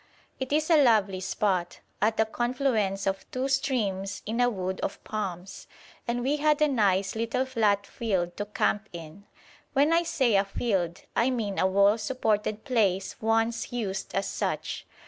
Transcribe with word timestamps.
It 0.39 0.51
is 0.51 0.71
a 0.71 0.81
lovely 0.83 1.19
spot, 1.19 1.81
at 2.01 2.17
the 2.17 2.25
confluence 2.25 3.05
of 3.05 3.29
two 3.29 3.47
streams 3.47 4.23
in 4.25 4.41
a 4.41 4.49
wood 4.49 4.79
of 4.81 4.97
palms, 5.03 5.67
and 6.07 6.23
we 6.23 6.37
had 6.37 6.59
a 6.59 6.67
nice 6.67 7.13
little 7.15 7.45
flat 7.45 7.85
field 7.85 8.35
to 8.37 8.45
camp 8.45 8.89
in. 8.91 9.27
When 9.73 9.93
I 9.93 10.01
say 10.01 10.35
a 10.37 10.43
field, 10.43 11.03
I 11.15 11.29
mean 11.29 11.59
a 11.59 11.67
wall 11.67 11.99
supported 11.99 12.65
place 12.65 13.15
once 13.21 13.71
used 13.71 14.15
as 14.15 14.27
such. 14.27 14.87